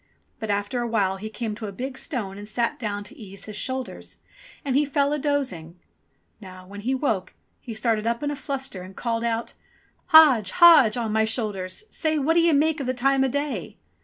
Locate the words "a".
0.81-0.87, 1.67-1.71, 5.13-5.19, 8.31-8.35